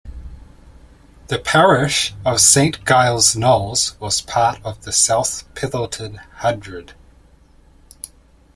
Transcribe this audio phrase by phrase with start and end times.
[1.27, 6.93] The parish of Saint Giles Knowles was part of the South Petherton Hundred.